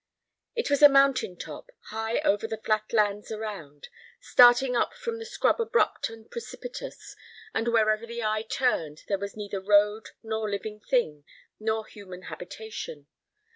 It 0.55 0.71
was 0.71 0.81
a 0.81 0.89
mountain 0.89 1.37
top, 1.37 1.69
high 1.89 2.17
over 2.21 2.47
the 2.47 2.57
flat 2.57 2.91
lands 2.91 3.31
around, 3.31 3.87
starting 4.19 4.75
up 4.75 4.95
from 4.95 5.19
the 5.19 5.25
scrub 5.27 5.61
abrupt 5.61 6.09
and 6.09 6.27
precipitous, 6.27 7.15
and 7.53 7.67
wherever 7.67 8.07
the 8.07 8.23
eye 8.23 8.41
turned 8.41 9.03
there 9.07 9.19
was 9.19 9.37
neither 9.37 9.61
road, 9.61 10.09
nor 10.23 10.49
living 10.49 10.79
thing, 10.79 11.23
nor 11.59 11.85
human 11.85 12.23
habitation. 12.23 13.09